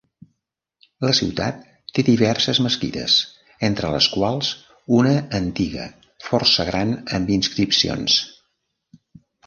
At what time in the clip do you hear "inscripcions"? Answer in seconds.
7.41-8.23